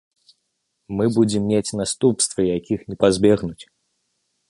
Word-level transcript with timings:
Мы 1.01 1.05
будзем 1.17 1.43
мець 1.51 1.75
наступствы, 1.83 2.41
якіх 2.57 2.79
не 2.93 3.01
пазбегнуць. 3.07 3.63